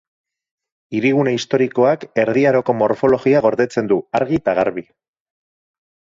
[0.99, 4.87] Hirigune historikoak Erdi Aroko morfologia gordetzen du argi eta garbi.